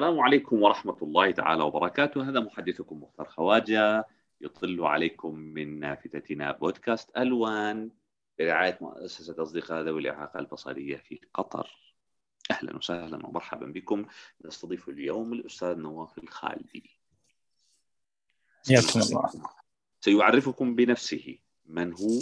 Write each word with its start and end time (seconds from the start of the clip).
السلام 0.00 0.20
عليكم 0.20 0.62
ورحمة 0.62 0.96
الله 1.02 1.30
تعالى 1.30 1.62
وبركاته. 1.62 2.28
هذا 2.28 2.40
محدثكم 2.40 3.02
مختار 3.02 3.28
خواجة. 3.28 4.06
يطل 4.40 4.80
عليكم 4.80 5.34
من 5.38 5.80
نافذتنا 5.80 6.52
بودكاست 6.52 7.16
ألوان. 7.16 7.90
برعاية 8.38 8.78
مؤسسة 8.80 9.42
أصدقاء 9.42 9.82
ذوي 9.82 10.00
الإعاقة 10.00 10.40
البصرية 10.40 10.96
في 10.96 11.20
قطر. 11.34 11.94
أهلا 12.50 12.76
وسهلا 12.76 13.26
ومرحبا 13.26 13.66
بكم. 13.66 14.06
نستضيف 14.44 14.88
اليوم 14.88 15.32
الأستاذ 15.32 15.78
نواف 15.78 16.18
الخالدي. 16.18 16.90
حياكم 18.68 19.00
الله. 19.00 19.30
سيعرفكم 20.00 20.74
بنفسه. 20.74 21.38
من 21.66 21.92
هو 21.92 22.20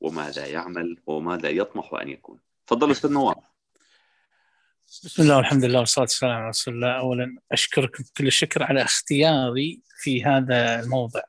وماذا 0.00 0.46
يعمل 0.46 0.98
وماذا 1.06 1.48
يطمح 1.48 1.94
أن 1.94 2.08
يكون. 2.08 2.38
تفضل 2.66 2.90
أستاذ 2.90 3.12
نواف. 3.12 3.47
بسم 4.88 5.22
الله 5.22 5.36
والحمد 5.36 5.64
لله 5.64 5.80
والصلاة 5.80 6.02
والسلام 6.02 6.32
على 6.32 6.48
رسول 6.48 6.74
الله. 6.74 6.98
أولا 6.98 7.36
أشكركم 7.52 8.04
كل 8.16 8.26
الشكر 8.26 8.62
على 8.62 8.82
اختياري 8.82 9.80
في 9.96 10.24
هذا 10.24 10.80
الموضع. 10.80 11.20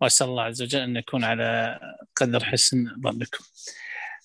وأسأل 0.00 0.26
الله 0.26 0.42
عز 0.42 0.62
وجل 0.62 0.80
أن 0.80 0.92
نكون 0.92 1.24
على 1.24 1.78
قدر 2.16 2.44
حسن 2.44 3.00
ظنكم. 3.02 3.44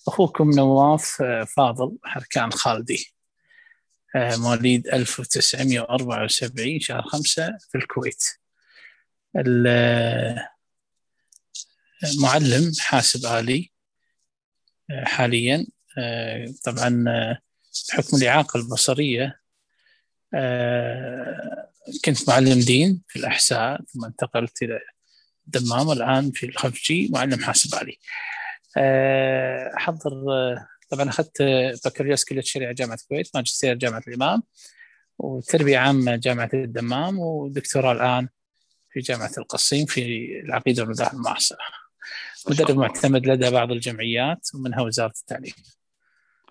أخوكم 0.07 0.51
نواف 0.51 1.23
فاضل 1.57 1.97
حركان 2.03 2.51
خالدي. 2.51 3.13
مواليد 4.15 4.87
1974 4.87 6.79
شهر 6.79 7.01
5 7.01 7.57
في 7.71 7.77
الكويت. 7.77 8.23
معلم 12.21 12.71
حاسب 12.79 13.25
آلي 13.25 13.71
حاليا 14.91 15.67
طبعا 16.63 17.05
بحكم 17.89 18.17
الإعاقة 18.17 18.57
البصرية 18.57 19.39
كنت 22.05 22.29
معلم 22.29 22.59
دين 22.59 23.01
في 23.07 23.19
الأحساء 23.19 23.81
ثم 23.81 24.05
انتقلت 24.05 24.61
إلى 24.63 24.79
الدمام 25.47 25.87
والآن 25.87 26.31
في 26.31 26.45
الخفجي 26.45 27.09
معلم 27.13 27.43
حاسب 27.43 27.75
آلي 27.75 27.99
أحضر 29.77 30.11
طبعا 30.89 31.09
أخذت 31.09 31.41
بكالوريوس 31.85 32.23
كلية 32.23 32.39
الشريعة 32.39 32.71
جامعة 32.71 32.95
الكويت 33.01 33.29
ماجستير 33.35 33.73
جامعة 33.73 34.03
الإمام 34.07 34.43
وتربية 35.17 35.77
عامة 35.77 36.15
جامعة 36.15 36.49
الدمام 36.53 37.19
ودكتوراه 37.19 37.91
الآن 37.91 38.27
في 38.89 38.99
جامعة 38.99 39.31
القصيم 39.37 39.85
في 39.85 40.25
العقيدة 40.39 40.83
والمداح 40.83 41.13
المعاصرة. 41.13 41.57
مدرب 42.49 42.77
معتمد 42.77 43.27
لدى 43.27 43.49
بعض 43.49 43.71
الجمعيات 43.71 44.47
ومنها 44.53 44.81
وزارة 44.81 45.13
التعليم. 45.21 45.53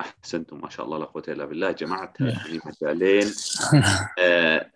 أحسنتم 0.01 0.61
ما 0.61 0.71
شاء 0.71 0.87
الله 0.87 0.99
لا 0.99 1.05
قوة 1.05 1.25
إلا 1.29 1.45
بالله. 1.45 1.71
جمعت 1.71 2.21
يعني 2.21 2.61
مجالين 2.65 3.35
آه 4.19 4.71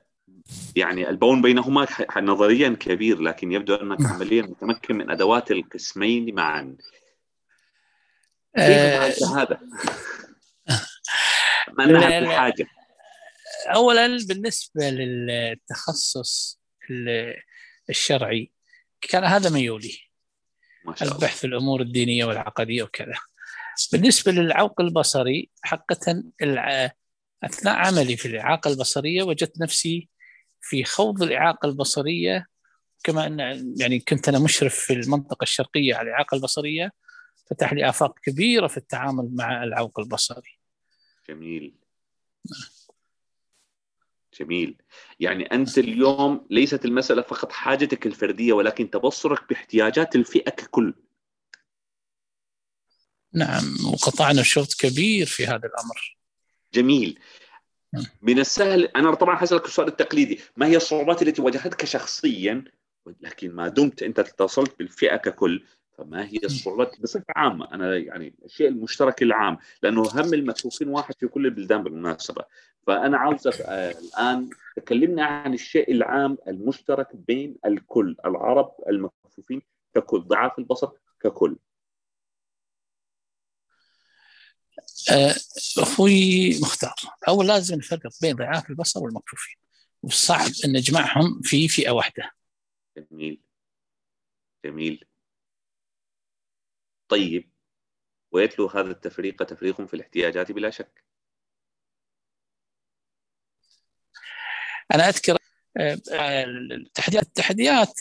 يعني 0.76 1.08
البون 1.08 1.42
بينهما 1.42 1.86
نظريا 2.16 2.76
كبير 2.80 3.20
لكن 3.20 3.52
يبدو 3.52 3.74
أنك 3.74 4.06
عمليا 4.06 4.42
متمكن 4.42 4.96
من 4.96 5.10
أدوات 5.10 5.50
القسمين 5.50 6.34
معا. 6.34 6.76
كيف 8.56 8.66
فعلت 8.66 9.22
هذا؟ 9.22 9.60
ما 11.68 11.84
انها 11.84 12.18
الحاجة؟ 12.18 12.66
اولا 13.74 14.06
بالنسبة 14.28 14.90
للتخصص 14.90 16.60
الشرعي 17.90 18.50
كان 19.00 19.24
هذا 19.24 19.50
ميولي. 19.50 19.98
البحث 21.02 21.38
في 21.38 21.46
الأمور 21.46 21.80
الدينية 21.80 22.24
والعقدية 22.24 22.82
وكذا. 22.82 23.14
بالنسبة 23.92 24.32
للعوق 24.32 24.80
البصري 24.80 25.50
حقيقة 25.62 26.22
أثناء 27.44 27.74
عملي 27.74 28.16
في 28.16 28.28
الإعاقة 28.28 28.70
البصرية 28.70 29.22
وجدت 29.22 29.60
نفسي 29.60 30.08
في 30.60 30.84
خوض 30.84 31.22
الإعاقة 31.22 31.66
البصرية 31.66 32.46
كما 33.04 33.26
أن 33.26 33.74
يعني 33.80 34.00
كنت 34.00 34.28
أنا 34.28 34.38
مشرف 34.38 34.74
في 34.74 34.92
المنطقة 34.92 35.42
الشرقية 35.42 35.94
على 35.94 36.08
الإعاقة 36.08 36.34
البصرية 36.34 36.92
فتح 37.50 37.72
لي 37.72 37.88
آفاق 37.88 38.18
كبيرة 38.18 38.66
في 38.66 38.76
التعامل 38.76 39.30
مع 39.32 39.64
العوق 39.64 40.00
البصري. 40.00 40.58
جميل. 41.28 41.74
جميل 44.40 44.76
يعني 45.20 45.44
أنت 45.44 45.78
اليوم 45.78 46.46
ليست 46.50 46.84
المسألة 46.84 47.22
فقط 47.22 47.52
حاجتك 47.52 48.06
الفردية 48.06 48.52
ولكن 48.52 48.90
تبصرك 48.90 49.48
باحتياجات 49.48 50.16
الفئة 50.16 50.50
ككل 50.50 50.94
نعم 53.32 53.64
وقطعنا 53.92 54.42
شوط 54.42 54.74
كبير 54.74 55.26
في 55.26 55.46
هذا 55.46 55.66
الأمر. 55.66 56.16
جميل. 56.74 57.18
من 58.22 58.38
السهل 58.38 58.84
أنا 58.84 59.14
طبعا 59.14 59.36
حسألك 59.36 59.64
السؤال 59.64 59.88
التقليدي. 59.88 60.40
ما 60.56 60.66
هي 60.66 60.76
الصعوبات 60.76 61.22
التي 61.22 61.42
واجهتك 61.42 61.84
شخصيا؟ 61.84 62.64
لكن 63.20 63.50
ما 63.54 63.68
دمت 63.68 64.02
أنت 64.02 64.18
اتصلت 64.18 64.78
بالفئة 64.78 65.16
ككل 65.16 65.64
فما 65.98 66.26
هي 66.26 66.38
الصعوبات 66.44 67.00
بصفة 67.00 67.24
عامة؟ 67.36 67.74
أنا 67.74 67.96
يعني 67.96 68.34
الشيء 68.44 68.68
المشترك 68.68 69.22
العام 69.22 69.58
لأنه 69.82 70.02
هم 70.02 70.34
المكفوفين 70.34 70.88
واحد 70.88 71.14
في 71.20 71.26
كل 71.26 71.46
البلدان 71.46 71.82
بالمناسبة. 71.82 72.44
فأنا 72.86 73.18
عاوزك 73.18 73.60
آه 73.60 73.90
الآن 73.90 74.50
تكلمنا 74.76 75.24
عن 75.24 75.54
الشيء 75.54 75.92
العام 75.92 76.38
المشترك 76.48 77.08
بين 77.16 77.56
الكل 77.66 78.16
العرب 78.24 78.74
المكفوفين 78.88 79.62
ككل 79.94 80.20
ضعاف 80.20 80.58
البصر 80.58 80.88
ككل. 81.20 81.56
أخوي 85.78 86.50
مختار. 86.60 86.94
اول 87.28 87.46
لازم 87.46 87.76
نفرق 87.76 88.12
بين 88.22 88.36
ضعاف 88.36 88.70
البصر 88.70 89.00
والمكفوفين 89.00 89.56
وصعب 90.02 90.50
أن 90.64 90.72
نجمعهم 90.72 91.40
في 91.42 91.68
فئة 91.68 91.90
واحدة. 91.90 92.32
جميل. 92.96 93.42
جميل. 94.64 95.04
طيب. 97.08 97.50
ويتلو 98.32 98.66
هذا 98.66 98.90
التفريق 98.90 99.42
تفريق 99.42 99.82
في 99.82 99.94
الاحتياجات 99.94 100.52
بلا 100.52 100.70
شك. 100.70 101.04
أنا 104.94 105.08
أذكر 105.08 105.36
التحديات 105.76 107.26
التحديات 107.26 107.98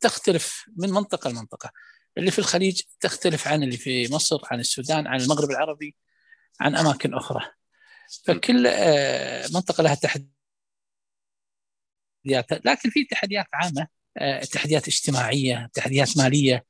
تختلف 0.00 0.64
من 0.76 0.90
منطقة 0.90 1.30
لمنطقة. 1.30 1.70
اللي 2.18 2.30
في 2.30 2.38
الخليج 2.38 2.82
تختلف 3.00 3.48
عن 3.48 3.62
اللي 3.62 3.76
في 3.76 4.12
مصر 4.12 4.40
عن 4.44 4.60
السودان 4.60 5.06
عن 5.06 5.20
المغرب 5.20 5.50
العربي. 5.50 5.96
عن 6.60 6.76
أماكن 6.76 7.14
أخرى. 7.14 7.50
فكل 8.24 8.62
منطقة 9.54 9.82
لها 9.82 9.94
تحديات 9.94 10.26
لكن 12.64 12.90
في 12.90 13.04
تحديات 13.04 13.46
عامة 13.54 13.86
تحديات 14.52 14.88
اجتماعية 14.88 15.70
تحديات 15.74 16.18
مالية. 16.18 16.64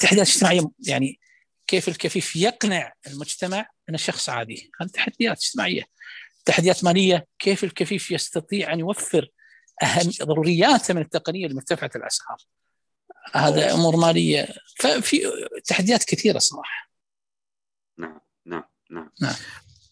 تحديات 0.00 0.28
اجتماعية 0.28 0.70
يعني 0.88 1.20
كيف 1.66 1.88
الكفيف 1.88 2.36
يقنع 2.36 2.92
المجتمع 3.06 3.68
انه 3.88 3.98
شخص 3.98 4.28
عادي؟ 4.28 4.70
هذه 4.80 4.88
تحديات 4.88 5.38
اجتماعية. 5.38 5.82
تحديات 6.44 6.84
مالية 6.84 7.26
كيف 7.38 7.64
الكفيف 7.64 8.10
يستطيع 8.10 8.72
أن 8.72 8.80
يوفر 8.80 9.28
أهم 9.82 10.10
ضرورياته 10.22 10.94
من 10.94 11.02
التقنية 11.02 11.46
لمرتفعة 11.46 11.90
الأسعار؟ 11.96 12.38
هذا 13.34 13.74
أمور 13.74 13.96
مالية. 13.96 14.48
ففي 14.76 15.22
تحديات 15.64 16.04
كثيرة 16.04 16.38
صراحة. 16.38 16.90
نعم 17.98 18.20
نعم. 18.46 18.64
نعم, 18.90 19.10
نعم. 19.22 19.34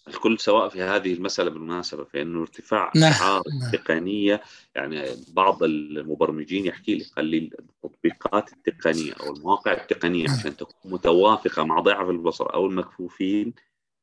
الكل 0.08 0.38
سواء 0.38 0.68
في 0.68 0.82
هذه 0.82 1.14
المسألة 1.14 1.50
بالمناسبة 1.50 2.04
فإنه 2.04 2.40
ارتفاع 2.40 2.92
نعم. 2.96 3.10
أسعار 3.10 3.42
التقنية 3.46 4.42
يعني 4.74 5.04
بعض 5.28 5.62
المبرمجين 5.62 6.66
يحكي 6.66 6.94
لي 6.94 7.04
قال 7.16 7.24
لي 7.24 7.50
التطبيقات 7.58 8.52
التقنية 8.52 9.12
أو 9.12 9.36
المواقع 9.36 9.72
التقنية 9.72 10.30
عشان 10.30 10.56
تكون 10.56 10.92
متوافقة 10.92 11.64
مع 11.64 11.80
ضعف 11.80 12.08
البصر 12.08 12.54
أو 12.54 12.66
المكفوفين 12.66 13.54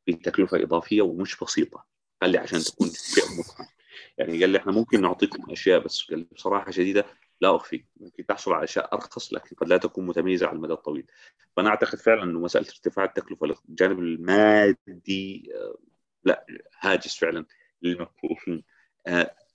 في 0.06 0.14
تكلفة 0.14 0.64
إضافية 0.64 1.02
ومش 1.02 1.38
بسيطة. 1.44 1.86
قال 2.22 2.32
لي 2.32 2.38
عشان 2.38 2.60
تكون 2.60 2.92
يعني 4.18 4.42
قال 4.42 4.50
لي 4.50 4.58
إحنا 4.58 4.72
ممكن 4.72 5.02
نعطيكم 5.02 5.52
أشياء 5.52 5.80
بس 5.80 6.02
قال 6.10 6.20
لي 6.20 6.26
بصراحة 6.32 6.72
شديدة 6.72 7.06
لا 7.42 7.56
أخفي 7.56 7.86
ممكن 7.98 8.26
تحصل 8.26 8.54
على 8.54 8.64
أشياء 8.64 8.96
أرخص 8.96 9.34
لكن 9.34 9.56
قد 9.56 9.68
لا 9.68 9.78
تكون 9.78 10.06
متميزة 10.06 10.48
على 10.48 10.56
المدى 10.56 10.74
الطويل. 10.74 11.08
فأنا 11.58 11.70
أعتقد 11.70 12.00
فعلا 12.00 12.24
إنه 12.24 12.40
مسألة 12.40 12.68
ارتفاع 12.68 13.06
التكلفة 13.06 13.56
الجانب 13.70 14.00
المادي 14.00 15.52
لا 16.24 16.46
هاجس 16.80 17.16
فعلا 17.16 17.46
للمكفوفين 17.82 18.64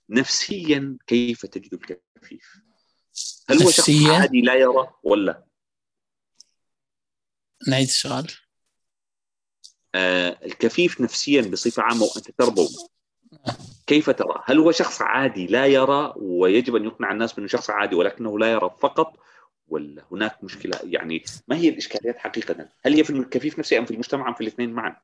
نفسيا 0.09 0.97
كيف 1.07 1.45
تجد 1.45 1.73
الكفيف؟ 1.73 2.61
هل 3.49 3.63
هو 3.63 3.69
شخص 3.69 3.89
عادي 3.89 4.41
لا 4.41 4.53
يرى 4.53 4.93
ولا؟ 5.03 5.43
نعيد 7.67 7.87
السؤال 7.87 8.31
آه 9.95 10.39
الكفيف 10.45 11.01
نفسيا 11.01 11.41
بصفة 11.41 11.83
عامة 11.83 12.03
وأنت 12.03 12.31
تربو. 12.31 12.67
كيف 13.87 14.09
ترى؟ 14.09 14.43
هل 14.45 14.57
هو 14.59 14.71
شخص 14.71 15.01
عادي 15.01 15.47
لا 15.47 15.65
يرى 15.65 16.13
ويجب 16.17 16.75
أن 16.75 16.85
يقنع 16.85 17.11
الناس 17.11 17.33
بأنه 17.33 17.47
شخص 17.47 17.69
عادي 17.69 17.95
ولكنه 17.95 18.39
لا 18.39 18.51
يرى 18.51 18.75
فقط 18.81 19.19
ولا 19.67 20.03
هناك 20.11 20.43
مشكلة 20.43 20.79
يعني 20.83 21.23
ما 21.47 21.55
هي 21.57 21.69
الإشكاليات 21.69 22.17
حقيقة؟ 22.17 22.69
هل 22.85 22.93
هي 22.93 23.03
في 23.03 23.09
الكفيف 23.09 23.59
نفسه 23.59 23.77
أم 23.77 23.85
في 23.85 23.91
المجتمع 23.91 24.27
أم 24.27 24.33
في 24.33 24.41
الاثنين 24.41 24.73
معا؟ 24.73 24.97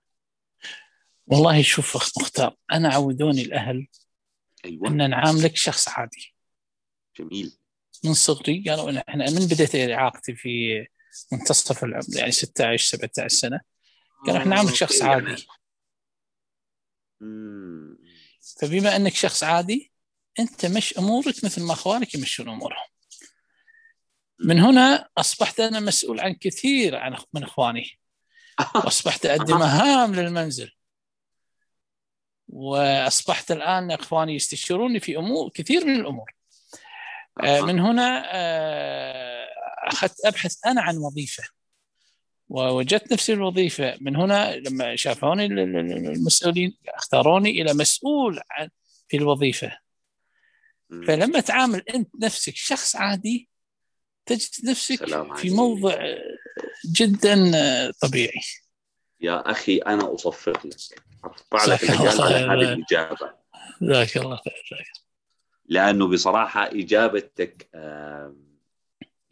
والله 1.28 1.62
شوف 1.62 1.96
اخ 1.96 2.12
مختار 2.22 2.56
أنا 2.72 2.90
عودوني 2.90 3.42
الأهل 3.42 3.88
أيوه 4.66 4.88
أن 4.88 5.10
نعاملك 5.10 5.56
شخص 5.56 5.90
عادي 5.90 6.36
جميل 7.20 7.58
من 8.06 8.14
صغري 8.14 8.64
قالوا 8.68 8.90
إن 8.90 8.98
إحنا 8.98 9.26
من 9.30 9.46
بديت 9.46 9.76
إعاقتي 9.76 10.36
في 10.36 10.86
منتصف 11.32 11.84
العمر 11.84 12.04
يعني 12.18 12.32
16 12.32 12.98
17 12.98 13.28
سنة 13.28 13.60
قالوا 14.26 14.40
إحنا 14.42 14.56
نعاملك 14.56 14.74
شخص 14.76 15.02
يعني- 15.02 15.14
عادي. 15.14 15.48
فبما 18.62 18.96
أنك 18.96 19.16
شخص 19.16 19.44
عادي 19.44 19.92
أنت 20.40 20.66
مش 20.66 20.98
أمورك 20.98 21.46
مثل 21.46 21.64
ما 21.64 21.74
أخوانك 21.74 22.16
يمشون 22.16 22.50
أمورهم 22.50 22.88
من 24.40 24.60
هنا 24.60 25.10
أصبحت 25.18 25.60
أنا 25.60 25.80
مسؤول 25.80 26.20
عن 26.20 26.34
كثير 26.34 26.96
عن 26.96 27.18
من 27.34 27.44
أخواني 27.44 28.00
وأصبحت 28.76 29.26
أدي. 29.26 29.54
مهام 29.54 30.16
للمنزل 30.16 30.72
وأصبحت 32.48 33.52
الآن 33.52 33.92
أخواني 33.92 34.36
يستشيروني 34.36 35.00
في 35.00 35.18
امور 35.18 35.50
كثير 35.54 35.86
من 35.86 35.96
الأمور 35.96 36.32
آه،. 37.44 37.62
من 37.62 37.80
هنا 37.80 38.24
آه، 38.26 39.48
أخذت 39.88 40.26
أبحث 40.26 40.56
أنا 40.66 40.82
عن 40.82 40.98
وظيفة 40.98 41.44
ووجدت 42.50 43.14
نفسي 43.14 43.34
الوظيفة. 43.34 43.98
من 44.02 44.16
هنا 44.16 44.56
لما 44.56 44.96
شافوني 44.96 45.46
ال- 45.46 45.60
ال- 45.60 45.76
ال- 45.78 46.12
المسؤولين 46.12 46.78
اختاروني 46.88 47.50
إلى 47.62 47.74
مسؤول 47.74 48.40
عن 48.52 48.70
في 49.08 49.18
الوظيفة. 49.18 49.78
مم. 50.90 51.06
فلما 51.08 51.40
تعامل 51.40 51.84
أنت 51.90 52.10
نفسك 52.22 52.56
شخص 52.56 52.96
عادي 52.96 53.50
تجد 54.26 54.50
نفسك 54.70 55.06
في. 55.36 55.50
موضع 55.50 56.06
جدا 56.92 57.52
طبيعي. 58.02 58.42
يا 59.22 59.52
أخي 59.52 59.78
أنا 59.78 60.14
أصفق 60.14 60.68
لك. 60.68 61.04
أرفع 61.26 61.66
لك 61.74 61.90
على. 61.90 62.10
هذه 62.36 62.74
الإجابة. 62.74 63.34
جزاك 63.82 64.18
الله 64.18 64.36
خير 64.70 64.92
لأنه 65.66 66.08
بصراحة 66.08 66.68
إجابتك 66.68 67.70
آم، 67.76 68.58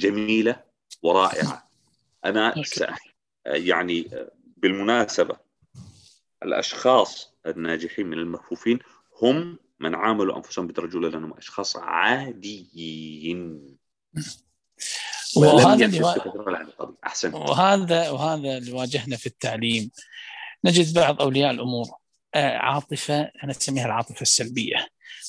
جميلة 0.01 0.63
ورائعة. 1.01 1.70
أنا. 2.25 2.63
س- 2.63 2.83
يعني 3.45 4.09
بالمناسبة 4.57 5.35
الأشخاص 6.43 7.33
الناجحين 7.47 8.07
من 8.07 8.17
المكفوفين 8.17 8.79
هم 9.21 9.59
من 9.79 9.95
عاملوا 9.95 10.37
أنفسهم 10.37 10.67
بالرجوله 10.67 11.09
لانهم 11.09 11.33
أشخاص 11.37 11.77
عاديين. 11.77 13.61
وهذا 15.37 15.85
اللي 15.85 16.17
احسن 17.05 17.33
وهذا 17.33 18.09
وهذا 18.09 18.57
اللي 18.57 18.71
واجهنا 18.71 19.17
في 19.17 19.25
التعليم. 19.27 19.91
نجد 20.65 20.93
بعض 20.93 21.21
أولياء 21.21 21.51
الأمور. 21.51 21.85
آه، 22.35 22.57
عاطفة 22.57 23.19
أنا 23.43 23.51
أسميها 23.51 23.85
العاطفة 23.85 24.21
السلبية. 24.21 24.87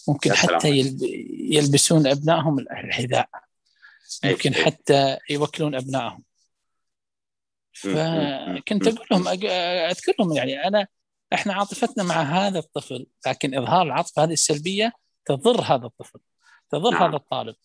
ممكن. 0.09 0.33
حتى 0.33 0.69
يلب- 0.69 1.03
يلبسون 1.41 2.07
أبنائهم 2.07 2.59
الحذاء 2.59 3.29
أي- 3.33 4.27
ممكن 4.29 4.55
أي. 4.55 4.65
حتى 4.65 5.19
يوكلون 5.31 5.75
أبنائهم. 5.75 6.23
فكنت 7.73 8.87
أقول 8.87 9.07
لهم 9.11 9.29
أذكر 9.29 10.13
لهم 10.19 10.33
يعني 10.33 10.67
أنا 10.67 10.87
إحنا 11.33 11.55
عاطفتنا 11.55 12.05
مع 12.05 12.23
هذا 12.23 12.59
الطفل 12.59 13.07
لكن 13.27 13.55
إظهار 13.55 13.83
العاطفة 13.83 14.25
هذه 14.25 14.33
السلبية 14.33 14.93
تضر 15.25 15.61
هذا 15.61 15.87
الطفل 15.87 16.19
تضر 16.71 16.91
نعم. 16.91 17.03
هذا 17.03 17.17
الطالب. 17.17 17.57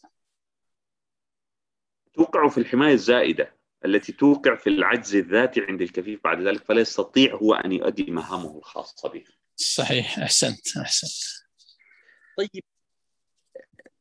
توقع 2.14 2.50
في 2.50 2.58
الحماية 2.58 2.94
الزائدة 2.94 3.58
التي 3.86 4.12
توقع 4.12 4.56
في 4.56 4.70
العجز 4.70 5.16
الذاتي 5.16 5.62
عند 5.62 5.82
الكفيف 5.82 6.20
بعد 6.24 6.42
ذلك 6.42 6.64
فلا 6.64 6.82
يستطيع 6.82 7.36
هو 7.36 7.54
أن 7.54 7.72
يؤدي 7.72 8.12
مهامه 8.12 8.58
الخاصة 8.58 9.10
به. 9.10 9.24
صحيح 9.56 10.20
أحسنت 10.20 10.78
أحسنت. 10.78 11.48
طيب 12.38 12.64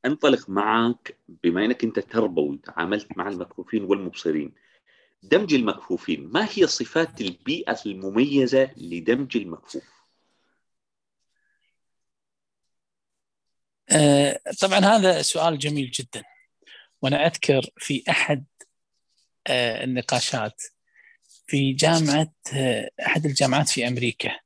أنطلق 0.04 0.50
معك 0.50 1.18
بما 1.28 1.64
أنك 1.64 1.84
أنت 1.84 1.98
تربوي 1.98 2.58
تعاملت 2.58 3.16
مع 3.16 3.28
المكفوفين 3.28 3.84
والمبصرين. 3.84 4.54
دمج 5.22 5.54
المكفوفين. 5.54 6.26
ما 6.32 6.48
هي 6.54 6.66
صفات 6.66 7.20
البيئة 7.20 7.78
المميزة 7.86 8.70
لدمج 8.76 9.36
المكفوف؟ 9.36 9.84
آه، 13.90 14.40
طبعا 14.60 14.78
هذا 14.78 15.22
سؤال 15.22 15.58
جميل 15.58 15.90
جدا. 15.90 16.22
وأنا 17.02 17.26
أذكر 17.26 17.70
في 17.76 18.02
أحد 18.10 18.44
آه، 19.46 19.84
النقاشات 19.84 20.62
في 21.46 21.72
جامعة 21.72 22.32
آه، 22.54 22.90
أحد 23.06 23.26
الجامعات 23.26 23.68
في 23.68 23.88
أمريكا 23.88 24.40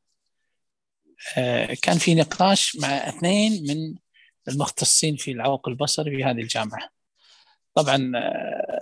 آه، 1.39 1.75
كان 1.83 1.99
في 1.99 2.15
نقاش 2.15 2.77
مع 2.77 2.89
اثنين 2.89 3.67
من 3.69 3.95
المختصين 4.49 5.17
في 5.17 5.31
العوق 5.31 5.69
البصري 5.69 6.17
في 6.17 6.25
هذه 6.25 6.41
الجامعة. 6.41 6.91
طبعا 7.75 8.13
آه، 8.17 8.81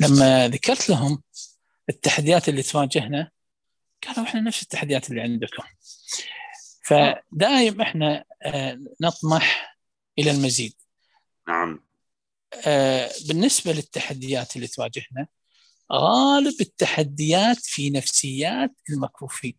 لما 0.00 0.48
ذكرت 0.48 0.88
لهم 0.88 1.22
التحديات 1.88 2.48
اللي 2.48 2.62
تواجهنا 2.62 3.30
قالوا 4.06 4.24
إحنا 4.24 4.40
نفس 4.40 4.62
التحديات 4.62 5.10
اللي 5.10 5.20
عندكم. 5.20 5.62
فدائم 6.84 7.80
إحنا 7.80 8.24
آه، 8.42 8.80
نطمح 9.00 9.76
إلى 10.18 10.30
المزيد. 10.30 10.74
نعم. 11.48 11.84
آه، 12.66 13.10
بالنسبة 13.28 13.72
للتحديات 13.72 14.56
اللي 14.56 14.66
تواجهنا 14.66 15.26
غالب 15.92 16.60
التحديات 16.60 17.58
في 17.62 17.90
نفسيات 17.90 18.70
المكفوفين 18.90 19.58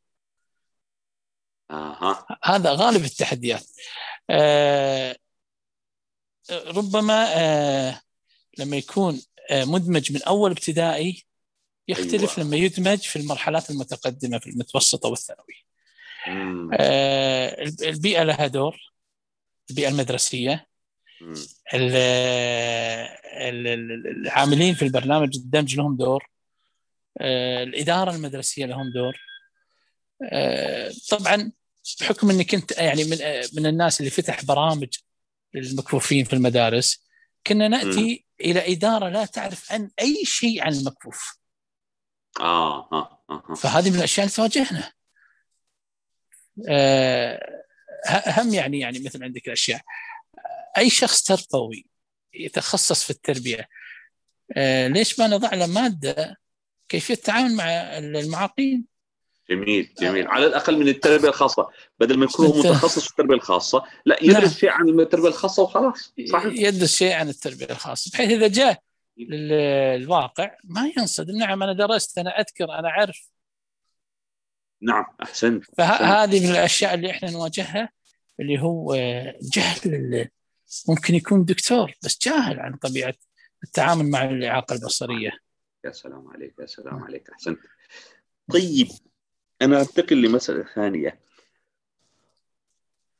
أها. 1.72 2.26
هذا 2.44 2.72
غالب 2.72 3.04
التحديات. 3.06 3.66
آه، 4.30 5.16
ربما 6.52 7.28
آه، 7.38 8.02
لما 8.58 8.78
يكون 8.78 9.16
آه، 9.16 9.31
مدمج 9.52 10.12
من 10.12 10.24
أول 10.24 10.52
ابتدائي 10.52 11.24
يختلف 11.88 12.40
أيوة. 12.40 12.48
لما 12.48 12.58
يدمج 12.58 13.00
في 13.00 13.16
المرحلات 13.16 13.70
المتقدمة 13.70 14.40
في 14.40 14.50
المتوسطة 14.50 15.10
والثانوي. 15.10 15.66
آه، 16.74 17.64
البيئة 17.82 18.24
لها 18.24 18.48
دور 18.48 18.92
البيئة 19.70 19.90
المدرسية. 19.90 20.68
العاملين 24.24 24.74
في 24.74 24.82
البرنامج 24.82 25.36
الدمج 25.36 25.76
لهم 25.76 25.98
دور. 25.98 26.30
آه، 27.18 27.64
الإدارة 27.64 28.16
المدرسية 28.16 28.66
لهم 28.66 28.92
دور. 28.92 29.22
آه، 30.24 30.92
طبعا 31.10 31.52
بحكم 32.02 32.30
إني 32.30 32.44
كنت 32.44 32.72
يعني 32.72 33.04
من 33.04 33.18
آه، 33.22 33.44
من 33.54 33.66
الناس 33.66 34.00
اللي 34.00 34.12
فتح 34.12 34.46
برامج 34.46 34.88
للمكفوفين 35.54 36.25
في 36.25 36.34
المدارس 36.34 37.06
كنا 37.48 37.68
نأتي 37.68 38.25
إلى 38.41 38.74
إدارة 38.74 39.10
لا 39.10 39.25
تعرف 39.25 39.71
عن 39.71 39.91
أي 40.00 40.25
شيء 40.25 40.63
عن 40.63 40.74
المكفوف. 40.74 41.38
آه 42.39 42.89
آه 42.91 43.24
آه 43.29 43.53
فهذه 43.53 43.89
من 43.89 43.95
الأشياء 43.95 44.25
اللي 44.25 44.36
تواجهنا. 44.36 44.91
آه، 46.69 47.63
هم 48.27 48.53
يعني 48.53 48.79
يعني 48.79 49.00
مثل 49.00 49.24
عندك 49.24 49.48
الأشياء. 49.48 49.81
أي 50.77 50.89
شخص 50.89 51.24
تربوي 51.24 51.86
يتخصص 52.33 53.03
في 53.03 53.10
التربية 53.10 53.67
آه، 54.57 54.88
ليش 54.88 55.19
ما 55.19 55.27
نضع 55.27 55.53
له 55.53 55.67
مادة 55.67 56.38
كيفية 56.89 57.13
التعامل 57.13 57.55
مع 57.55 57.65
المعاقين؟ 57.98 58.90
جميل 59.51 59.93
جميل. 60.01 60.27
على 60.27 60.46
الأقل 60.48 60.77
من 60.79 60.88
التربية 60.88 61.29
الخاصة. 61.29 61.70
بدل 62.00 62.17
ما 62.17 62.25
يكون 62.25 62.48
متخصص 62.48 63.03
في 63.03 63.10
التربية 63.12 63.36
الخاصة 63.36 63.84
لا 64.05 64.17
يدرس 64.22 64.38
نعم. 64.43 64.50
شيء 64.53 64.70
عن 64.70 64.89
التربية 65.00 65.27
الخاصة 65.27 65.63
وخلاص 65.63 66.13
صحيح. 66.31 66.53
يدرس 66.53 66.96
شيء 66.96 67.13
عن 67.13 67.29
التربية 67.29 67.65
الخاصة 67.70 68.12
بحيث 68.13 68.31
إذا 68.31 68.48
جاء 68.48 68.81
للواقع 69.17 70.55
ما 70.63 70.91
ينصدم 70.98 71.38
نعم 71.38 71.63
أنا 71.63 71.74
درست 71.74 72.17
أنا 72.17 72.29
أذكر 72.39 72.63
أنا 72.79 72.88
أعرف. 72.88 73.29
نعم 74.81 75.05
أحسنت 75.24 75.63
فهذه 75.77 76.46
من 76.46 76.51
الأشياء 76.51 76.93
اللي 76.93 77.12
إحنا 77.12 77.31
نواجهها 77.31 77.89
اللي 78.39 78.62
هو 78.62 78.96
جهل 79.41 79.81
ال- 79.86 80.29
ممكن 80.89 81.15
يكون 81.15 81.46
دكتور 81.46 81.93
بس 82.03 82.20
جاهل 82.22 82.60
عن 82.60 82.75
طبيعة 82.75 83.13
التعامل 83.63 84.10
مع 84.10 84.24
الإعاقة 84.24 84.74
البصرية. 84.74 85.31
يا 85.86 85.91
سلام 85.91 86.27
عليك 86.27 86.53
يا 86.60 86.65
سلام 86.65 87.03
عليك 87.03 87.29
أحسنت. 87.29 87.60
طيب 88.51 88.88
أنا 89.62 89.82
انتقل 89.82 90.22
لمساله 90.22 90.63
ثانية. 90.75 91.20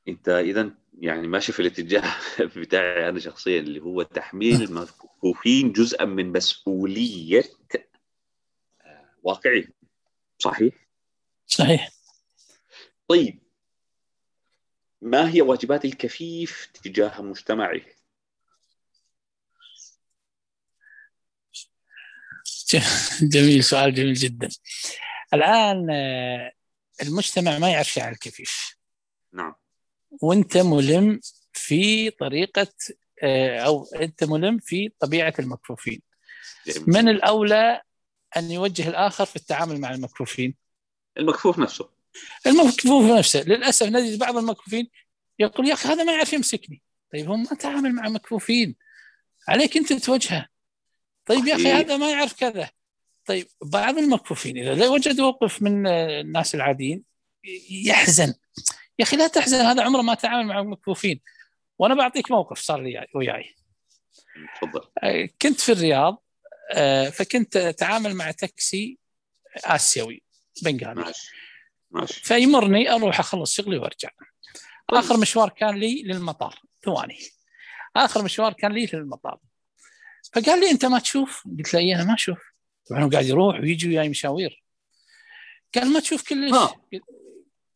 أنت 0.08 0.30
اذا 0.30 0.72
يعني 1.00 1.28
ماشي 1.28 1.52
في 1.52 1.60
الاتجاه 1.60 2.16
بتاعي 2.58 3.10
أنا 3.10 3.20
شخصيا 3.20 3.60
اللي 3.60 3.80
هو 3.80 4.02
تحميل 4.02 4.62
المكفوفين 4.62 5.72
جزءا 5.72 6.06
من 6.06 6.32
مسؤولية 6.32 7.44
آه، 8.82 9.10
واقعي. 9.24 9.68
صحيح؟ 10.40 10.74
صحيح. 11.48 11.92
طيب. 13.08 13.40
ما 15.02 15.30
هي 15.34 15.42
واجبات 15.42 15.86
الكفيف 15.86 16.70
تجاه 16.84 17.22
مجتمعه 17.22 17.82
جميل 23.22 23.64
سؤال 23.64 23.94
جميل 23.94 24.14
جدا. 24.14 24.50
الآن 25.34 25.88
آه، 25.92 26.52
المجتمع 27.02 27.58
ما 27.58 27.70
يعرف 27.70 28.00
عن 28.00 28.12
الكفيف 28.12 28.76
نعم. 29.34 29.56
وانت 30.22 30.58
ملم 30.58 31.20
في 31.54 32.10
طريقة 32.10 32.68
آه، 33.24 33.60
أو 33.60 33.86
أنت 33.96 34.24
ملم 34.24 34.60
في 34.60 34.92
طبيعة 35.00 35.34
المكفوفين 35.40 36.02
من 36.88 37.10
الأولى 37.10 37.82
أن 38.38 38.52
يوجه 38.52 38.90
الآخر 38.90 39.26
في 39.26 39.36
التعامل 39.36 39.80
مع 39.80 39.92
المكفوفين 39.92 40.56
المكفوف 41.18 41.60
نفسه. 41.60 41.90
المكفوف 42.48 43.12
نفسه. 43.12 43.44
للأسف 43.44 43.88
نجد 43.88 44.20
بعض 44.20 44.38
المكفوفين 44.38 44.90
يقول 45.40 45.68
يا 45.68 45.74
أخي 45.74 45.90
هذا 45.90 46.04
ما 46.04 46.14
يعرف 46.14 46.34
يمسكني. 46.34 46.82
طيب 47.14 47.30
هو 47.30 47.36
ما 47.36 47.46
تعامل 47.46 47.94
مع 47.94 48.10
مكفوفين 48.10 48.76
عليك 49.48 49.78
أنت 49.78 49.94
تواجهه 49.94 50.48
طيب 51.26 51.48
يا 51.48 51.56
أخي 51.56 51.72
هذا 51.72 51.98
ما 51.98 52.12
يعرف 52.12 52.34
كذا. 52.34 52.70
طيب 53.26 53.48
بعض 53.64 53.98
المكفوفين 53.98 54.58
إذا 54.58 54.76
لا 54.76 54.88
وجد 54.88 55.22
موقف 55.22 55.62
من 55.62 55.88
الناس 55.88 56.56
العاديين 56.56 57.04
يحزن. 57.70 58.34
يا 59.00 59.04
أخي 59.04 59.18
لا 59.18 59.28
تحزن 59.28 59.58
هذا 59.58 59.84
عمره 59.84 60.02
ما 60.02 60.14
تعامل 60.14 60.48
مع 60.48 60.60
المكفوفين 60.60 61.22
وأنا 61.80 61.96
بعطيك 61.96 62.32
موقف 62.32 62.60
صار 62.60 62.82
لي 62.82 63.08
وياي. 63.16 63.56
تفضل. 64.56 64.82
آه، 65.04 65.30
كنت 65.42 65.60
في 65.60 65.72
الرياض 65.72 66.24
آه، 66.74 67.10
فكنت 67.10 67.58
أتعامل 67.58 68.16
مع 68.16 68.32
تاكسي 68.32 68.98
آسيوي 69.58 70.24
بنغالي. 70.64 71.02
ماشي. 71.02 71.32
ماشي. 71.92 72.22
فيمرني 72.24 72.92
أروح 72.92 73.20
أخلص 73.20 73.54
شغلي 73.54 73.78
وأرجع. 73.78 74.10
طيب. 74.88 75.00
آخر 75.00 75.18
مشوار 75.18 75.50
كان 75.50 75.76
لي 75.76 76.04
للمطار. 76.04 76.62
ثواني. 76.86 77.20
آخر 77.96 78.24
مشوار 78.24 78.54
كان 78.54 78.72
لي 78.72 78.90
للمطار. 78.94 79.40
فقال 80.34 80.60
لي 80.60 80.72
أنت 80.72 80.86
ما 80.86 81.00
تشوف؟ 81.00 81.44
قلت 81.58 81.74
له 81.74 81.80
اي 81.80 81.96
أنا 81.96 82.04
ما 82.04 82.14
أشوف. 82.14 82.51
طبعا 82.92 83.04
هو 83.04 83.10
قاعد 83.10 83.26
يروح 83.26 83.60
ويجي 83.60 83.88
وياي 83.88 84.10
مشاوير. 84.10 84.64
قال 85.76 85.94
ما 85.94 86.00
تشوف 86.00 86.30
كلش. 86.30 86.54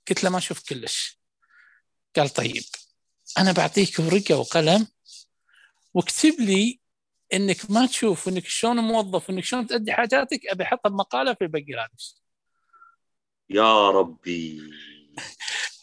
قلت 0.07 0.23
له 0.23 0.29
ما 0.29 0.37
أشوف 0.37 0.69
كلش. 0.69 1.19
قال 2.15 2.29
طيب 2.29 2.63
أنا 3.37 3.51
بعطيك 3.51 3.99
ورقة 3.99 4.37
وقلم 4.39 4.87
واكتب 5.93 6.35
لي 6.39 6.79
إنك 7.33 7.71
ما 7.71 7.85
تشوف 7.85 8.27
وإنك 8.27 8.47
شلون 8.47 8.77
موظف 8.77 9.29
وإنك 9.29 9.43
شلون 9.43 9.67
تؤدي 9.67 9.93
حاجاتك 9.93 10.47
أبي 10.47 10.63
أحطها 10.63 10.89
بمقالة 10.89 11.33
في 11.33 11.47
بنجلاديش 11.47 12.15
يا 13.49 13.89
ربي. 13.89 14.61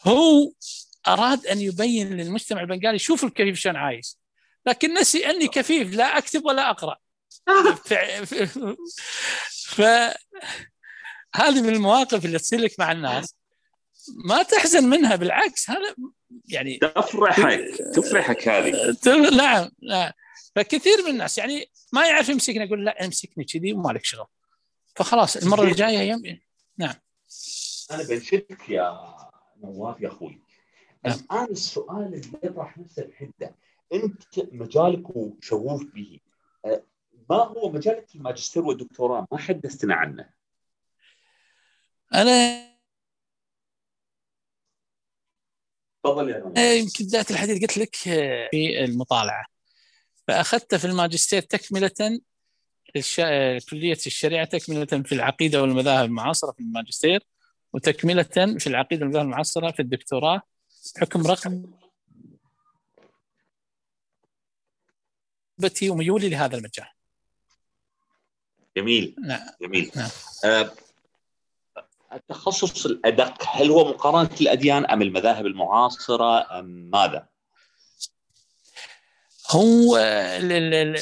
هو 0.03 0.51
أراد 1.07 1.45
أن 1.45 1.59
يبين 1.59 2.17
للمجتمع 2.17 2.61
البنغالي 2.61 2.99
شوف 2.99 3.23
الكفيف 3.23 3.59
شلون 3.59 3.75
عايش. 3.75 4.15
لكن 4.65 4.93
نسي 4.93 5.25
أني 5.25 5.47
كفيف 5.47 5.95
لا 5.95 6.17
أكتب 6.17 6.45
ولا 6.45 6.69
أقرأ. 6.69 6.97
ف 9.65 9.81
هذه 11.35 11.61
من 11.61 11.69
المواقف 11.69 12.25
اللي 12.25 12.39
تصير 12.39 12.59
لك 12.59 12.79
مع 12.79 12.91
الناس. 12.91 13.35
ما 14.25 14.43
تحزن 14.43 14.89
منها 14.89 15.15
بالعكس 15.15 15.69
هذا 15.69 15.95
يعني 16.47 16.77
تفرحك 16.77 17.59
تفرحك 17.95 18.47
هذه. 18.47 18.97
نعم 19.35 19.69
نعم 19.89 20.11
فكثير 20.55 21.03
من 21.05 21.09
الناس 21.09 21.37
يعني 21.37 21.71
ما 21.93 22.07
يعرف 22.07 22.29
يمسكني 22.29 22.63
أقول 22.63 22.85
لا 22.85 23.05
امسكني 23.05 23.43
كذي 23.43 23.73
وما 23.73 23.91
لك 23.91 24.05
شغل. 24.05 24.25
فخلاص 24.95 25.37
المرة 25.37 25.63
الجاية 25.63 25.99
يم... 25.99 26.39
نعم. 26.77 26.95
أنا 27.91 28.03
بنشدك 28.03 28.69
يا 28.69 29.15
نواف 29.63 30.01
يا 30.01 30.07
أخوي. 30.07 30.41
نعم. 31.05 31.19
الآن 31.19 31.51
السؤال 31.51 32.05
اللي 32.05 32.39
يطرح 32.43 32.77
نفسه 32.77 33.03
بحدة. 33.03 33.55
أنت 33.93 34.23
مجالك 34.51 35.03
شغوف 35.41 35.83
به. 35.83 36.19
أه، 36.65 36.83
ما 37.29 37.35
هو 37.35 37.71
مجالك 37.71 38.15
الماجستير 38.15 38.63
والدكتوراه؟ 38.63 39.27
ما 39.31 39.37
حدثتنا 39.37 39.95
عنه. 39.95 40.29
أنا 42.13 42.69
تفضل 46.03 46.29
يا 46.29 46.73
يمكن 46.73 47.05
بدايه 47.05 47.25
الحديث 47.31 47.61
قلت 47.61 47.77
لك 47.77 48.07
أه، 48.07 48.47
في 48.51 48.83
المطالعة. 48.83 49.45
فأخذت 50.27 50.75
في 50.75 50.85
الماجستير 50.85 51.41
تكملة 51.41 52.19
للش... 52.95 53.21
كلية 53.69 53.97
الشريعة 54.07 54.45
تكملة 54.45 54.85
في 54.85 55.11
العقيدة 55.11 55.61
والمذاهب 55.61 56.05
المعاصرة 56.05 56.51
في 56.51 56.59
الماجستير 56.59 57.23
وتكملة 57.73 58.57
في 58.59 58.67
العقيدة 58.67 59.01
والمذاهب 59.01 59.25
المعاصرة 59.25 59.71
في 59.71 59.81
الدكتوراه. 59.81 60.41
حكم 60.97 61.27
رقم 61.27 61.73
رغبتي 65.61 65.89
وميولي 65.89 66.29
لهذا 66.29 66.57
المجال. 66.57 66.92
جميل 68.77 69.15
نعم 69.27 69.41
جميل 69.61 69.91
نعم. 69.95 70.09
آه 70.45 70.73
التخصص 72.13 72.85
الأدق 72.85 73.43
هل 73.47 73.71
هو 73.71 73.89
مقارنة 73.89 74.29
الأديان 74.41 74.85
أم 74.85 75.01
المذاهب 75.01 75.45
المعاصرة 75.45 76.59
أم 76.59 76.65
ماذا؟ 76.65 77.27
هو 79.49 79.97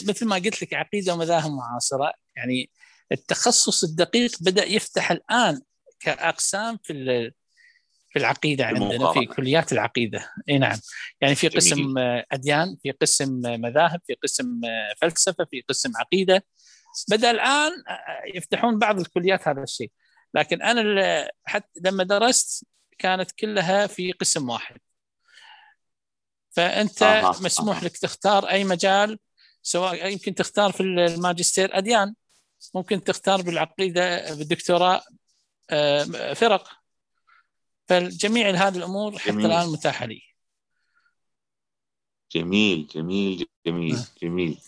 مثل 0.07 0.25
ما 0.25 0.35
قلت 0.35 0.61
لك 0.61 0.73
عقيدة 0.73 1.13
ومذاهب 1.13 1.51
معاصرة 1.51 2.13
يعني 2.35 2.69
التخصص 3.11 3.83
الدقيق 3.83 4.31
بدأ 4.41 4.65
يفتح 4.65 5.11
الآن 5.11 5.61
كأقسام 5.99 6.79
في 6.83 7.31
في 8.09 8.19
العقيدة 8.19 8.65
عندنا 8.65 9.13
في 9.13 9.25
كليات 9.25 9.73
العقيدة 9.73 10.31
إي 10.49 10.57
نعم 10.57 10.79
يعني 11.21 11.35
في 11.35 11.47
قسم 11.47 11.75
جميل. 11.75 12.23
أديان 12.31 12.77
في 12.83 12.91
قسم 12.91 13.41
مذاهب 13.43 14.01
في 14.07 14.13
قسم 14.13 14.61
فلسفة 15.01 15.45
في 15.51 15.61
قسم 15.69 15.91
عقيدة 15.95 16.45
بدا 17.09 17.31
الآن 17.31 17.71
يفتحون 18.35 18.79
بعض 18.79 18.99
الكليات 18.99 19.47
هذا 19.47 19.63
الشيء 19.63 19.91
لكن 20.33 20.61
أنا 20.61 21.29
حتى 21.45 21.79
لما 21.85 22.03
درست 22.03 22.65
كانت 22.97 23.31
كلها 23.31 23.87
في 23.87 24.11
قسم 24.11 24.49
واحد 24.49 24.77
فأنت 26.51 27.03
آه. 27.03 27.29
مسموح 27.29 27.77
آه. 27.77 27.85
لك 27.85 27.97
تختار 27.97 28.49
أي 28.49 28.63
مجال 28.63 29.19
سواء 29.61 30.11
يمكن 30.11 30.35
تختار 30.35 30.71
في 30.71 30.83
الماجستير 30.83 31.77
أديان 31.77 32.15
ممكن 32.75 33.03
تختار 33.03 33.41
بالعقيدة 33.41 34.35
بالدكتوراه 34.35 35.01
فرق 36.35 36.69
فالجميع 37.87 38.49
هذه 38.49 38.77
الأمور 38.77 39.19
حتى 39.19 39.31
جميل. 39.31 39.45
الآن 39.45 39.67
متاحة 39.67 40.05
لي 40.05 40.21
جميل 42.31 42.87
جميل 42.87 43.47
جميل 43.65 43.95
آه. 43.95 44.05
جميل 44.21 44.59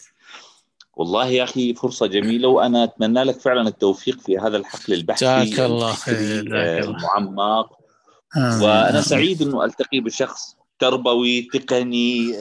والله 0.93 1.27
يا 1.27 1.43
أخي 1.43 1.73
فرصة 1.73 2.07
جميلة 2.07 2.47
وأنا 2.47 2.83
أتمنى 2.83 3.23
لك 3.23 3.39
فعلا 3.39 3.67
التوفيق 3.67 4.19
في 4.19 4.37
هذا 4.37 4.57
الحقل 4.57 4.93
البحثي 4.93 5.25
جزاك 5.25 5.59
الله 5.59 5.93
خير 5.93 6.39
المعمق. 6.83 7.77
آه. 8.37 8.63
وأنا 8.63 9.01
سعيد 9.01 9.41
إنه 9.41 9.65
ألتقي 9.65 9.99
بشخص 9.99 10.55
تربوي 10.79 11.41
تقني 11.41 12.33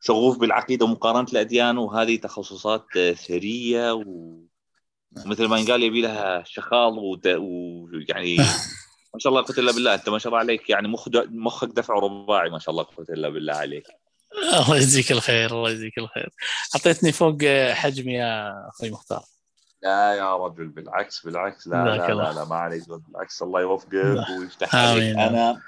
شغوف 0.00 0.38
بالعقيدة 0.38 0.84
ومقارنة 0.84 1.26
الأديان 1.32 1.78
وهذه 1.78 2.16
تخصصات 2.16 2.86
ثرية 3.14 3.92
ومثل 3.92 5.44
ما 5.46 5.58
ينقال 5.58 5.82
يبي 5.82 6.00
لها 6.00 6.42
شخاض 6.46 6.92
ويعني 6.98 8.36
ما 9.14 9.18
شاء 9.18 9.32
الله 9.32 9.42
قلت 9.42 9.58
إلا 9.58 9.72
بالله 9.72 9.94
أنت 9.94 10.08
ما 10.08 10.18
شاء 10.18 10.28
الله 10.28 10.38
عليك 10.38 10.70
يعني 10.70 10.88
مخ 10.88 11.08
مخك 11.30 11.68
دفع 11.68 11.94
رباعي 11.94 12.50
ما 12.50 12.58
شاء 12.58 12.70
الله 12.70 12.82
قلت 12.82 13.10
إلا 13.10 13.28
بالله 13.28 13.54
عليك. 13.54 13.86
الله 14.60 14.76
يجزيك 14.76 15.12
الخير 15.12 15.50
الله 15.50 15.70
يجزيك 15.70 15.98
الخير. 15.98 16.30
أعطيتني 16.74 17.12
فوق 17.12 17.38
حجمي 17.72 18.12
يا 18.12 18.52
أخوي 18.68 18.90
مختار. 18.90 19.24
لا 19.82 20.14
يا 20.14 20.36
رجل 20.36 20.68
بالعكس 20.68 21.26
بالعكس. 21.26 21.66
لا 21.66 21.84
لا, 21.84 21.96
لا, 21.96 22.14
لا, 22.14 22.32
لا 22.32 22.44
ما 22.44 22.56
عليك 22.56 22.88
بالعكس 22.88 23.42
الله 23.42 23.60
يوفقك 23.60 24.26
ويفتح 24.38 24.74
عليك. 24.74 25.16
أنا 25.16 25.62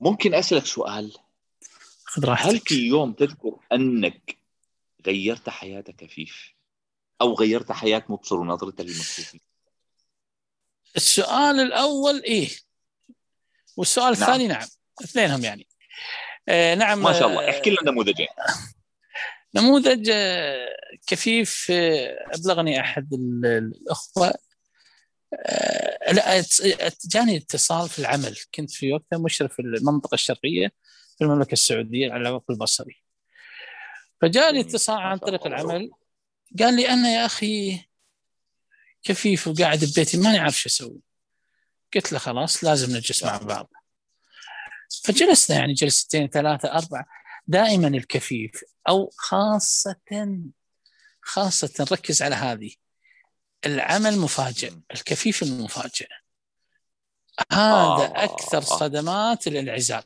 ممكن 0.00 0.34
أسألك 0.34 0.66
سؤال؟ 0.66 1.12
خذ 2.04 2.24
راحتك. 2.24 2.50
هل 2.50 2.58
في 2.58 2.86
يوم 2.86 3.12
تذكر 3.12 3.56
أنك 3.72 4.38
غيرت 5.06 5.48
حياتك 5.48 5.96
كفيف 5.96 6.54
أو 7.20 7.34
غيرت 7.34 7.72
حياة 7.72 8.02
مبصر 8.08 8.36
ونظرته 8.36 8.84
للمكفوفين 8.84 9.40
السؤال 10.96 11.60
الأول 11.60 12.22
إيه؟ 12.22 12.48
والسؤال 13.76 14.12
نعم. 14.12 14.22
الثاني 14.22 14.48
نعم. 14.48 14.66
اثنينهم 15.04 15.44
يعني. 15.44 15.66
آه 15.70 15.75
نعم 16.48 17.02
ما 17.02 17.12
شاء 17.12 17.28
الله. 17.28 17.50
احكي 17.50 17.70
لنا 17.70 17.90
نموذجين. 17.90 18.26
نموذج 19.54 20.10
آه، 20.12 20.76
كفيف 21.06 21.68
آه، 21.70 22.26
أبلغني 22.34 22.80
أحد 22.80 23.14
الأخوة. 23.44 24.34
آه، 25.34 26.12
لا 26.12 26.44
جاني 27.04 27.36
اتصال 27.36 27.88
في 27.88 27.98
العمل. 27.98 28.36
كنت 28.54 28.70
في 28.70 28.92
وقتها 28.92 29.18
مشرف 29.18 29.52
في 29.52 29.62
المنطقة 29.62 30.14
الشرقية 30.14 30.72
في 31.18 31.24
المملكة 31.24 31.52
السعودية 31.52 32.12
على 32.12 32.22
العمق 32.22 32.50
البصري. 32.50 33.02
فجاني 34.22 34.60
اتصال 34.60 34.98
عن 34.98 35.18
طريق 35.18 35.46
العمل. 35.46 35.90
قال 36.58 36.76
لي 36.76 36.88
أنا 36.88 37.14
يا 37.14 37.26
أخي 37.26 37.80
كفيف 39.02 39.48
وقاعد 39.48 39.84
ببيتي 39.84 40.18
ماني 40.18 40.38
عارف 40.38 40.58
شو 40.58 40.68
أسوي. 40.68 41.00
قلت 41.94 42.12
له 42.12 42.18
خلاص 42.18 42.64
لازم 42.64 42.96
نجلس 42.96 43.24
مع 43.24 43.36
بعض. 43.36 43.72
فجلسنا 45.04 45.56
يعني 45.56 45.72
جلستين 45.72 46.28
ثلاثة 46.28 46.72
أربعة. 46.72 47.06
دائما 47.46 47.88
الكفيف 47.88 48.64
أو 48.88 49.10
خاصة 49.16 49.96
خاصة 51.22 51.86
ركز 51.92 52.22
على 52.22 52.34
هذه. 52.34 52.70
العمل 53.66 54.18
مفاجئ 54.18 54.72
الكفيف 54.94 55.42
المفاجئ. 55.42 56.08
هذا 57.52 57.60
آه. 57.60 58.24
أكثر 58.24 58.60
صدمات 58.60 59.46
الانعزال 59.46 60.02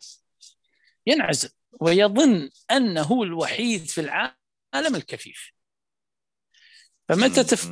ينعزل 1.07 1.51
ويظن 1.81 2.51
أنه 2.71 3.23
الوحيد 3.23 3.85
في 3.85 4.01
العالم 4.01 4.97
الكفيف. 4.97 5.53
فمتى 7.09 7.45
تفك 7.45 7.71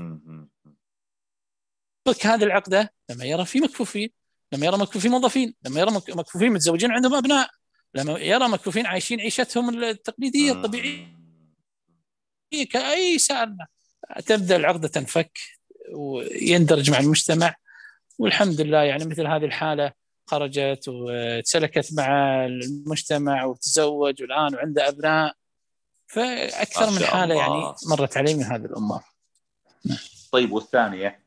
هذه 2.27 2.45
العقدة؟ 2.45 2.95
لما 3.11 3.25
يرى 3.25 3.45
في 3.45 3.61
مكفوفين. 3.61 4.11
لما 4.53 4.67
يرى 4.67 4.79
مكفوفين 4.79 5.11
موظفين 5.11 5.55
لما 5.65 5.81
يرى 5.81 5.91
مكفوفين 5.91 6.53
متزوجين 6.53 6.91
عندهم 6.91 7.15
أبناء 7.15 7.51
لما 7.95 8.19
يرى 8.19 8.49
مكفوفين 8.49 8.87
عايشين 8.87 9.21
عيشتهم 9.21 9.85
التقليدية 9.85 10.53
الطبيعية 10.53 11.09
كأي 12.71 13.19
سالنا 13.19 13.67
تبدأ 14.27 14.57
العقده 14.57 14.89
تنفك 14.89 15.39
ويندرج 15.95 16.91
مع 16.91 16.99
المجتمع 16.99 17.55
والحمد 18.19 18.61
لله 18.61 18.83
يعني 18.83 19.05
مثل 19.05 19.27
هذه 19.27 19.45
الحالة 19.45 19.93
خرجت 20.27 20.85
وتسلكت 20.89 21.89
مع 21.93 22.45
المجتمع 22.47 23.45
وتزوج 23.45 24.23
والآن 24.23 24.55
وعنده 24.55 24.89
أبناء 24.89 25.35
فأكثر 26.07 26.91
من 26.91 27.05
حالة. 27.05 27.35
يعني 27.35 27.75
مرت 27.91 28.17
علي 28.17 28.35
من 28.35 28.43
هذه 28.43 28.65
الأمور 28.65 29.01
طيب 30.33 30.53
والثانية؟ 30.53 31.25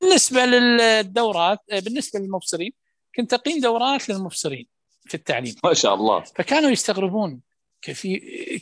بالنسبة 0.00 0.46
للدورات 0.46 1.58
بالنسبة 1.72 2.20
للمبصرين 2.20 2.72
كنت 3.16 3.34
اقيم 3.34 3.60
دورات 3.60 4.08
للمبصرين 4.08 4.66
في 5.06 5.14
التعليم 5.14 5.54
ما 5.64 5.74
شاء 5.74 5.94
الله 5.94 6.20
فكانوا 6.20 6.70
يستغربون 6.70 7.40
كيف 7.82 8.02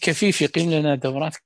كيف 0.01 0.43
يقيم 0.43 0.71
لنا 0.71 0.95
دورات 0.95 1.37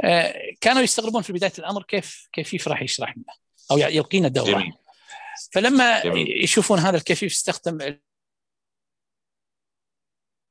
آه، 0.00 0.34
كانوا 0.60 0.82
يستغربون 0.82 1.22
في 1.22 1.32
بدايه 1.32 1.52
الامر 1.58 1.82
كيف 1.82 2.28
كيف 2.32 2.68
راح 2.68 2.82
يشرح 2.82 3.16
لنا 3.16 3.34
أو 3.70 3.78
يلقينا 3.78 4.28
دوره 4.28 4.52
جميل. 4.52 4.72
فلما 5.52 6.02
جميل. 6.02 6.44
يشوفون 6.44 6.78
هذا 6.78 6.96
الكفيف 6.96 7.32
استخدم 7.32 7.98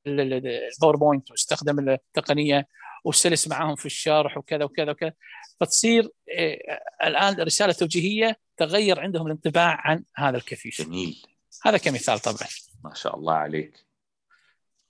الباوربوينت 0.07 1.31
واستخدم 1.31 1.89
التقنيه 1.89 2.67
وسلس 3.03 3.47
معاهم 3.47 3.75
في 3.75 3.85
الشرح 3.85 4.37
وكذا 4.37 4.63
وكذا 4.63 4.91
وكذا. 4.91 5.13
فتصير 5.59 6.09
آه، 6.37 6.57
الآن 7.03 7.41
رسالة 7.41 7.73
توجيهية 7.73 8.37
تغير 8.57 8.99
عندهم 8.99 9.25
الانطباع 9.25 9.81
عن 9.87 10.03
هذا 10.15 10.37
الكفيف 10.37 10.81
جميل. 10.81 11.25
هذا 11.63 11.77
كمثال 11.77 12.19
طبعا. 12.19 12.47
ما 12.83 12.93
شاء 12.93 13.15
الله 13.15 13.33
عليك. 13.33 13.85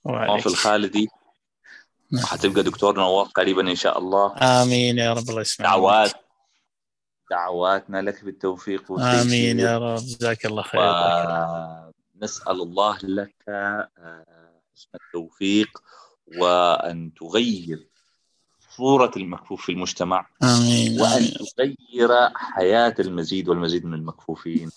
وعليك. 0.03 0.47
الخالدي. 0.47 1.07
نعم. 2.11 2.25
حتبقى 2.25 2.63
دكتور 2.63 2.95
نواف 2.95 3.27
قريبا 3.27 3.61
إن 3.61 3.75
شاء 3.75 3.97
الله. 3.97 4.35
آمين 4.63 4.97
يا 4.97 5.13
رب 5.13 5.29
الله 5.29 5.41
يسمعك. 5.41 5.69
دعوات. 5.69 6.11
دعواتنا 7.31 8.01
لك 8.01 8.23
بالتوفيق 8.25 8.91
والتيسير 8.91 9.21
آمين 9.21 9.59
يا 9.59 9.77
رب. 9.77 9.95
جزاك 9.95 10.45
الله 10.45 10.63
خير. 10.63 10.81
نسأل 12.21 12.61
الله 12.61 12.97
لك 13.03 13.35
آه، 13.49 13.89
التوفيق 14.95 15.83
وأن 16.37 17.13
تغير 17.13 17.90
صورة 18.81 19.11
المكفوف 19.17 19.65
في 19.65 19.71
المجتمع 19.71 20.27
آمين 20.43 21.01
وأن 21.01 21.33
تغير 21.57 22.29
حياة 22.35 22.95
المزيد 22.99 23.49
والمزيد 23.49 23.85
من 23.85 23.93
المكفوفين. 23.93 24.71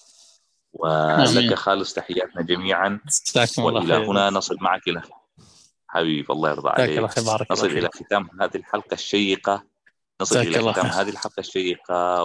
ولك 0.73 1.54
خالص 1.54 1.94
تحياتنا 1.94 2.42
جميعا. 2.42 3.00
وإلى 3.58 3.94
هنا 3.94 4.30
نصل 4.30 4.56
معك 4.61 4.88
إلى 4.88 5.02
حبيب 5.88 6.32
الله 6.32 6.50
يرضى 6.50 6.68
عليك. 6.68 7.00
بارك 7.00 7.50
نصل 7.50 7.66
إلى 7.66 7.88
ختام 7.94 8.28
هذه 8.40 8.56
الحلقة 8.56 8.94
الشيقة. 8.94 9.64
نصل 10.20 10.38
إلى 10.38 10.73
ختام 10.73 10.87
هذه 10.87 11.08
الحلقة 11.08 11.40
الشيقة 11.40 12.25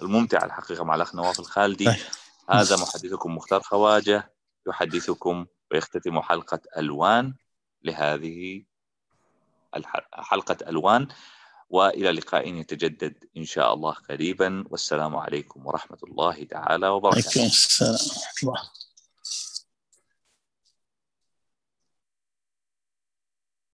والممتعة 0.00 0.44
الحقيقة 0.44 0.84
مع 0.84 0.94
الأخ 0.94 1.14
نواف 1.14 1.40
الخالدي. 1.40 1.90
هذا 2.50 2.76
محدثكم 2.76 3.36
مختار 3.36 3.60
خواجة. 3.60 4.32
يحدثكم 4.68 5.46
ويختتم 5.70 6.20
حلقة 6.20 6.60
ألوان 6.78 7.34
لهذه 7.84 8.62
حلقة 10.12 10.56
ألوان 10.68 11.08
وإلى 11.70 12.10
لقاء 12.12 12.48
يتجدد 12.48 13.14
إن 13.36 13.44
شاء 13.44 13.74
الله 13.74 13.92
قريبا 13.92 14.64
والسلام 14.70 15.16
عليكم 15.16 15.66
ورحمة 15.66 15.98
الله 16.04 16.44
تعالى 16.44 16.88
وبركاته. 16.88 17.50